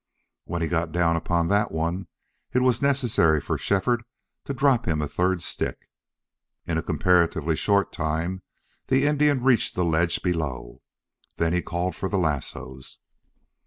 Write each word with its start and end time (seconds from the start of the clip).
When 0.45 0.63
he 0.63 0.67
got 0.67 0.91
down 0.91 1.15
upon 1.15 1.47
that 1.49 1.71
one 1.71 2.07
it 2.53 2.63
was 2.63 2.81
necessary 2.81 3.39
for 3.39 3.59
Shefford 3.59 4.03
to 4.45 4.53
drop 4.55 4.87
him 4.87 4.99
a 4.99 5.07
third 5.07 5.43
stick. 5.43 5.87
In 6.65 6.79
a 6.79 6.81
comparatively 6.81 7.55
short 7.55 7.93
time 7.93 8.41
the 8.87 9.05
Indian 9.05 9.43
reached 9.43 9.75
the 9.75 9.85
ledge 9.85 10.23
below. 10.23 10.81
Then 11.37 11.53
he 11.53 11.61
called 11.61 11.95
for 11.95 12.09
the 12.09 12.17
lassos. 12.17 12.97